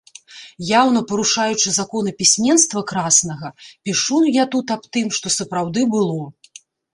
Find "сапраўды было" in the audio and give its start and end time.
5.37-6.19